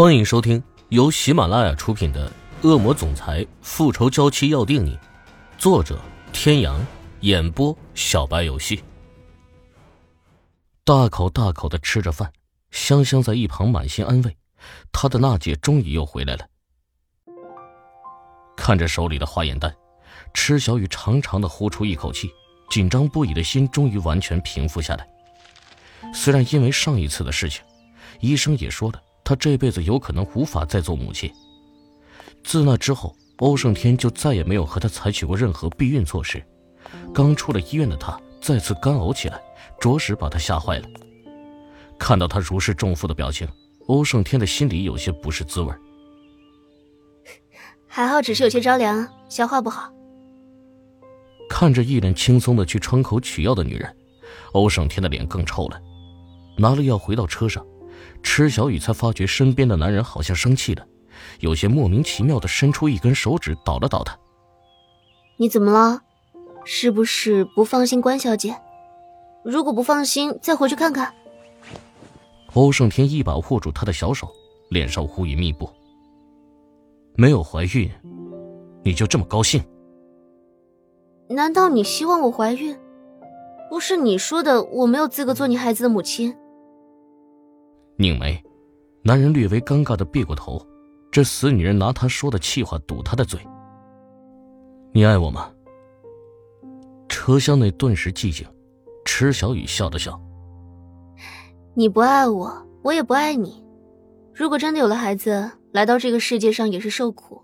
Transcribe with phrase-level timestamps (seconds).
[0.00, 2.32] 欢迎收听由喜马拉雅出品的
[2.66, 4.96] 《恶魔总裁复仇娇妻要定你》，
[5.58, 6.00] 作者：
[6.32, 6.80] 天阳，
[7.20, 8.82] 演播：小白游戏。
[10.84, 12.32] 大口大口的吃着饭，
[12.70, 14.34] 香香在一旁满心安慰，
[14.90, 16.46] 他的娜姐终于又回来了。
[18.56, 19.70] 看着手里的化验单，
[20.32, 22.30] 池小雨长长的呼出一口气，
[22.70, 25.06] 紧张不已的心终于完全平复下来。
[26.14, 27.62] 虽然因为上一次的事情，
[28.20, 29.02] 医生也说了。
[29.30, 31.32] 她这辈子有可能无法再做母亲。
[32.42, 36.44] 自那之后，欧胜天就再也没有和她采取过任何避孕措施。
[37.14, 39.40] 刚出了医院的她再次干呕起来，
[39.78, 40.88] 着实把她吓坏了。
[41.96, 43.46] 看到她如释重负的表情，
[43.86, 45.72] 欧胜天的心里有些不是滋味。
[47.86, 49.92] 还好，只是有些着凉，消化不好。
[51.48, 53.96] 看着一脸轻松的去窗口取药的女人，
[54.54, 55.80] 欧胜天的脸更臭了。
[56.58, 57.64] 拿了药回到车上。
[58.22, 60.86] 池小雨才发觉身边的男人好像生气了，
[61.40, 64.18] 有些莫名其妙的伸出一根手指捣了捣他。
[65.36, 66.02] 你怎么了？
[66.64, 68.54] 是不是不放心关小姐？
[69.42, 71.14] 如果不放心，再回去看看。
[72.52, 74.28] 欧胜天一把握住她的小手，
[74.68, 75.70] 脸上乌云密布。
[77.16, 77.90] 没有怀孕，
[78.84, 79.62] 你就这么高兴？
[81.28, 82.76] 难道你希望我怀孕？
[83.70, 86.36] 不是你说的，我没有资格做你孩子的母亲。
[88.00, 88.42] 拧眉，
[89.02, 90.66] 男人略微尴尬的别过头，
[91.12, 93.38] 这死女人拿他说的气话堵他的嘴。
[94.90, 95.52] 你爱我吗？
[97.10, 98.48] 车厢内顿时寂静，
[99.04, 100.18] 池小雨笑了笑。
[101.74, 103.62] 你不爱我，我也不爱你。
[104.34, 107.42] 如果真的有了孩子，来到这个世界上也是受苦。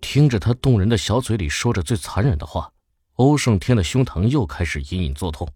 [0.00, 2.72] 听着他动人的小嘴里说着最残忍的话，
[3.16, 5.46] 欧胜天的胸膛又开始隐隐作痛，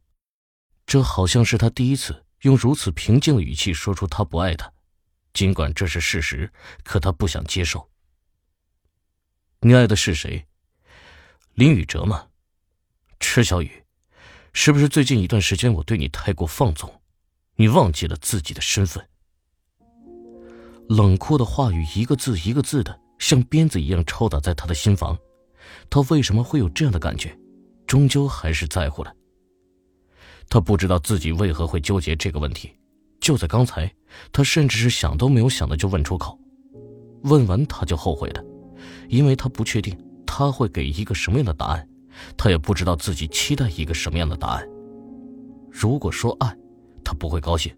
[0.85, 2.22] 这好像是他第一次。
[2.43, 4.73] 用如此平静的语气说出他不爱他，
[5.33, 6.53] 尽管这是事实，
[6.85, 7.89] 可他不想接受。
[9.61, 10.47] 你爱的是谁？
[11.55, 12.27] 林宇哲吗？
[13.21, 13.85] 池小雨，
[14.53, 17.01] 是不是最近一段时间我对你太过放纵，
[17.55, 19.09] 你忘记了自己的身份？
[20.89, 25.17] 冷酷的话语一个字一个字的像鞭子一样抽打在他的心房，
[25.89, 27.39] 他为什么会有这样的感觉？
[27.87, 29.15] 终究还是在乎了。
[30.53, 32.71] 他不知道自己为何会纠结这个问题，
[33.23, 33.91] 就在刚才，
[34.31, 36.39] 他甚至是想都没有想的就问出口。
[37.23, 38.45] 问完他就后悔了，
[39.09, 39.97] 因为他不确定
[40.27, 41.89] 他会给一个什么样的答案，
[42.37, 44.69] 他也不知道自己期待一个什么样的答案。
[45.71, 46.55] 如果说爱，
[47.03, 47.73] 他不会高兴；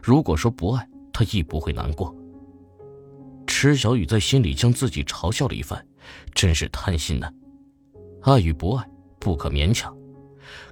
[0.00, 2.14] 如果说不爱，他亦不会难过。
[3.48, 5.84] 池小雨在心里将自己嘲笑了一番，
[6.32, 7.28] 真是贪心呢。
[8.20, 9.92] 爱与不爱，不可勉强。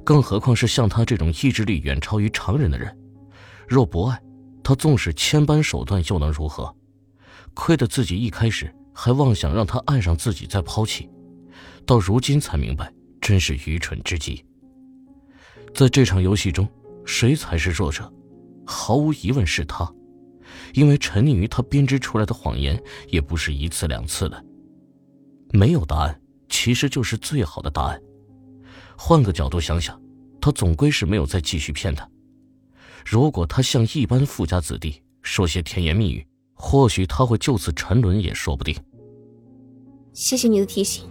[0.05, 2.97] 更何况是像他这种意志力远超于常人的人，
[3.69, 4.21] 若不爱，
[4.63, 6.75] 他纵使千般手段又能如何？
[7.55, 11.11] 亏得自己一开始还妄想让他爱上自己再抛弃，
[11.85, 14.45] 到如今才明白，真是愚蠢之极。
[15.75, 16.69] 在这场游戏中，
[17.05, 18.11] 谁才是弱者？
[18.67, 19.93] 毫无疑问是他，
[20.75, 24.43] 因为沉溺于他编织出来的谎言也不是一次两次了。
[25.53, 28.01] 没有答案，其实就是最好的答案。
[29.03, 29.99] 换个角度想想，
[30.43, 32.07] 他总归是没有再继续骗他。
[33.03, 38.77] 如果他像一般富家子弟说些甜言蜜语，或许他会就此沉沦也说不定。
[40.13, 41.09] 谢谢你的提醒。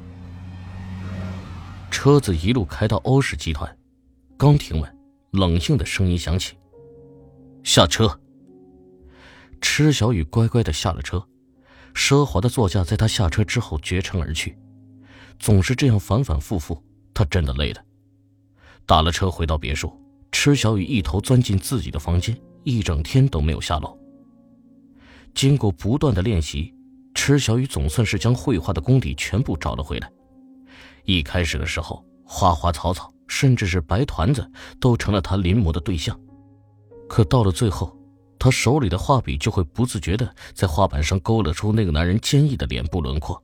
[1.90, 3.76] 车子一路开到欧氏集团，
[4.38, 4.98] 刚停稳，
[5.32, 6.56] 冷硬的声音响起
[7.66, 8.22] ：“下车。”
[9.62, 11.28] 池小雨乖乖的下了车，
[11.96, 14.56] 奢华的座驾在他下车之后绝尘而去。
[15.40, 16.82] 总是这样反反复复。
[17.20, 17.84] 他真的累了，
[18.86, 19.92] 打了车回到别墅，
[20.32, 24.00] 池小雨一头钻进自己的房间，一整天都没有下楼。
[25.36, 26.74] 经过不断的练习，
[27.14, 30.10] 池小雨总算是将绘画的功底全部找了回来。
[31.04, 34.50] 一开始的时候，花花草草，甚至是白团子，
[34.80, 36.18] 都成了他临摹的对象。
[37.10, 37.94] 可到了最后，
[38.40, 43.44] 他手里的画笔就会不自觉的在画板上勾勒出那个男人坚毅的脸部轮廓。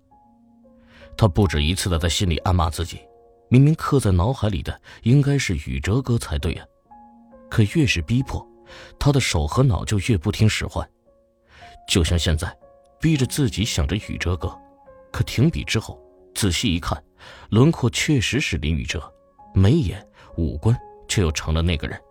[1.18, 3.00] 他不止一次的在心里暗骂自己。
[3.48, 6.66] 明明刻在脑海里的应该是宇哲哥才对呀，
[7.50, 8.46] 可越是逼迫，
[9.00, 10.88] 他的手和脑就越不听使唤。
[11.88, 12.52] 就像现在，
[13.00, 14.58] 逼着自己想着宇哲哥，
[15.12, 16.02] 可停笔之后
[16.34, 17.02] 仔细一看，
[17.50, 19.02] 轮廓确实是林宇哲，
[19.54, 20.06] 眉眼、
[20.38, 20.76] 五官
[21.08, 22.02] 却又成了那个人。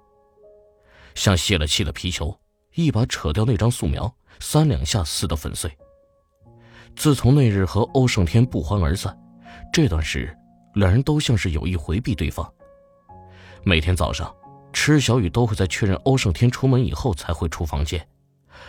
[1.17, 2.39] 像泄了气的皮球，
[2.75, 5.71] 一把扯掉那张素描，三两下撕得粉碎。
[6.95, 9.17] 自从那日和欧胜天不欢而散，
[9.73, 10.33] 这段时日。
[10.75, 12.53] 两人都像是有意回避对方。
[13.63, 14.35] 每天早上，
[14.73, 18.07] 池小雨都会在确认欧胜天出门以后才会出房间，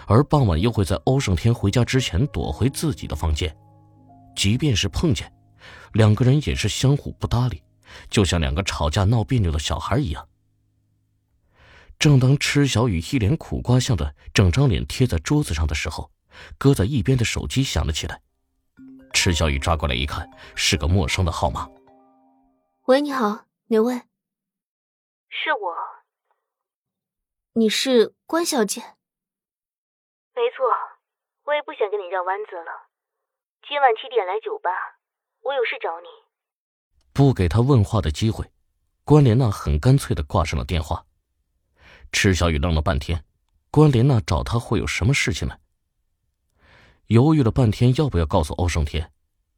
[0.07, 3.55] 而傍晚又会在欧胜天回家之前躲回自己的房间。
[4.35, 5.31] 即便是碰见，
[5.93, 7.61] 两个人也是相互不搭理，
[8.09, 10.27] 就像两个吵架闹别扭的小孩一样。
[11.97, 16.11] 正当池小雨一脸苦瓜相的整张脸贴在桌子上的时候，
[16.57, 18.21] 搁在一边的手机响了起来。
[19.13, 21.67] 池小雨抓过来一看，是个陌生的号码。
[22.87, 23.95] 喂，你好，哪位？
[25.27, 25.75] 是我。
[27.53, 28.79] 你是关小姐？
[30.35, 30.63] 没错，
[31.45, 32.91] 我也不想跟你绕弯子了。
[33.67, 34.69] 今晚七点来酒吧，
[35.41, 36.07] 我有事找你。
[37.11, 38.51] 不给他问话的机会，
[39.03, 41.07] 关莲娜很干脆的挂上了电话。
[42.11, 43.25] 池小雨愣了半天，
[43.71, 45.57] 关莲娜找他会有什么事情呢？
[47.07, 49.11] 犹豫了半天，要不要告诉欧胜天？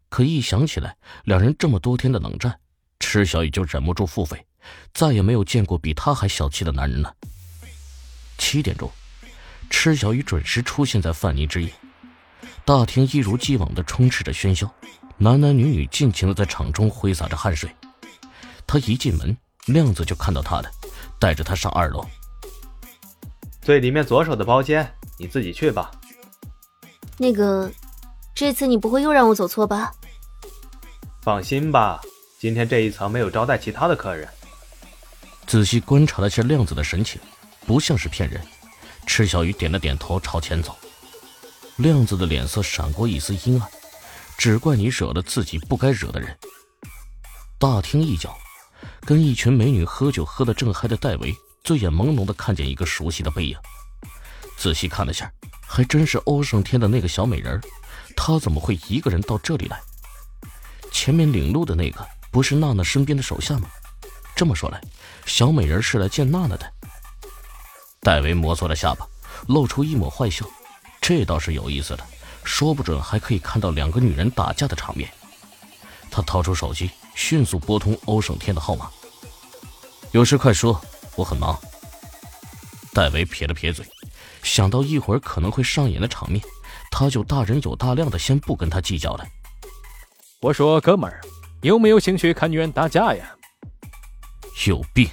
[0.08, 2.62] 可一想起来两人这么多天的冷战，
[3.10, 4.38] 池小雨就忍不住腹诽，
[4.94, 7.16] 再也没有见过比他还小气的男人了。
[8.38, 8.92] 七点钟，
[9.70, 11.72] 池小雨准时出现在范尼之夜，
[12.66, 14.70] 大厅一如既往的充斥着喧嚣，
[15.16, 17.74] 男男女女尽情的在场中挥洒着汗水。
[18.68, 19.36] 他一进门，
[19.68, 20.70] 亮子就看到他了，
[21.18, 22.06] 带着他上二楼。
[23.62, 24.86] 最里面左手的包间，
[25.18, 25.90] 你自己去吧。
[27.18, 27.72] 那个，
[28.36, 29.94] 这次你不会又让我走错吧？
[31.22, 32.02] 放心吧，
[32.40, 34.28] 今天这一层没有招待其他的客人。
[35.48, 37.20] 仔细观察了下亮子的神情，
[37.66, 38.40] 不像是骗人。
[39.08, 40.78] 池小雨点了点头，朝前走。
[41.78, 43.68] 亮子的脸色闪过一丝阴暗，
[44.38, 46.38] 只怪你惹了自己不该惹的人。
[47.58, 48.38] 大厅一角，
[49.02, 51.34] 跟一群美女喝酒喝得正嗨的戴维。
[51.64, 53.58] 醉眼朦胧的看见一个熟悉的背影，
[54.58, 55.30] 仔细看了下，
[55.66, 57.60] 还真是欧胜天的那个小美人
[58.16, 59.78] 他怎么会一个人到这里来？
[60.94, 62.08] 前面领路的那个
[62.38, 63.68] 不是娜娜身边的手下吗？
[64.36, 64.80] 这么说来，
[65.26, 66.72] 小美人是来见娜娜的。
[68.00, 69.08] 戴维摩挲了下巴，
[69.48, 70.46] 露出一抹坏笑，
[71.02, 72.06] 这倒是有意思了，
[72.44, 75.12] 说不准还可以看到两个女人打架的场面。
[76.12, 78.88] 他掏出手机，迅速拨通欧胜天的号码，
[80.12, 80.80] 有事快说。
[81.16, 81.60] 我很忙。
[82.94, 83.84] 戴维撇了撇嘴，
[84.44, 86.40] 想到一会儿可能会上演的场面，
[86.92, 89.26] 他就大人有大量的先不跟他计较了。
[90.40, 91.20] 我说：“哥们儿，
[91.62, 93.36] 有没有兴趣看女人打架呀？”
[94.68, 95.10] 有病！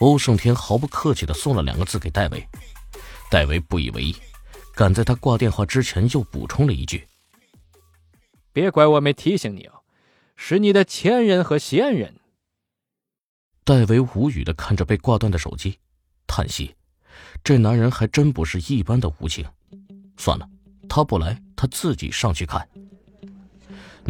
[0.00, 2.46] 欧胜天毫不客气的送了两个字给戴维。
[3.30, 4.14] 戴维不以为意，
[4.74, 7.06] 赶在他挂电话之前又补充了一句
[8.52, 9.82] ：“别怪我没提醒你哦，
[10.36, 12.14] 是你的前任和现任。”
[13.64, 15.78] 戴维无语的看着被挂断的手机，
[16.26, 16.74] 叹息
[17.44, 19.44] ：“这男人还真不是一般的无情。”
[20.16, 20.48] 算了，
[20.88, 22.66] 他不来，他自己上去看。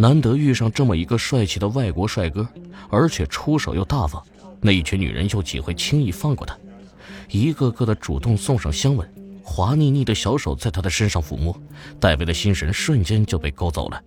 [0.01, 2.49] 难得遇上这么一个帅气的外国帅哥，
[2.89, 4.25] 而且出手又大方，
[4.61, 6.57] 那一群女人又岂会轻易放过他？
[7.29, 9.13] 一个个的主动送上香吻，
[9.43, 11.61] 滑腻腻的小手在他的身上抚摸，
[11.99, 14.01] 戴维的心神瞬间就被勾走了。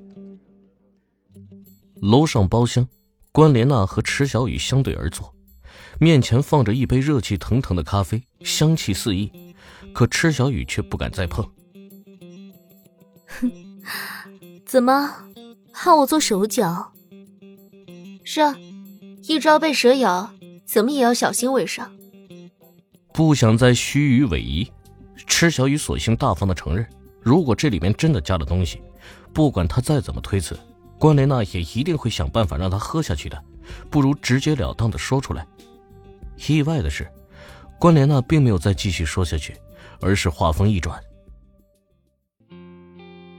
[1.96, 2.88] 楼上包厢，
[3.34, 5.36] 关莲娜和池小雨相对而坐。
[6.00, 9.30] 面前放着一杯热气腾腾的咖啡，香气四溢，
[9.94, 11.46] 可池小雨却不敢再碰。
[13.28, 13.52] 哼，
[14.66, 15.14] 怎么，
[15.74, 16.92] 喊我做手脚？
[18.24, 18.56] 是啊，
[19.24, 20.32] 一朝被蛇咬，
[20.66, 21.92] 怎么也要小心为上。
[23.14, 24.72] 不想再虚与委蛇，
[25.26, 26.86] 池小雨索性大方的承认，
[27.22, 28.82] 如果这里面真的加了东西，
[29.34, 30.58] 不管他再怎么推辞，
[31.00, 33.44] 关莲娜也一定会想办法让他喝下去的，
[33.90, 35.46] 不如直截了当的说出来。
[36.48, 37.08] 意外的是，
[37.80, 39.56] 关莲娜并没有再继续说下去，
[40.00, 41.02] 而是话锋一转。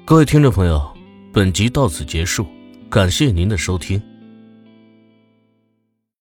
[0.05, 0.92] 各位听众朋友，
[1.33, 2.47] 本集到此结束，
[2.91, 4.12] 感谢您的收听。